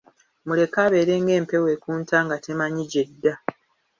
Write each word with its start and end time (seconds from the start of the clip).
Muleke 0.45 0.79
abeere 0.85 1.13
ng'empewo 1.21 1.67
ekunta 1.75 2.17
nga 2.25 2.37
temanyi 2.45 2.83
gy'edda. 2.91 3.33